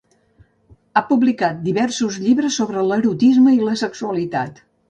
[0.95, 4.69] Ha publicat diversos llibres sobre l'erotisme i la sexualitat.